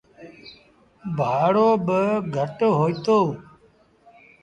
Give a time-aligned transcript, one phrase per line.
[1.17, 2.01] ڀآڙو با
[2.35, 3.17] گھٽ هوئيٚتو۔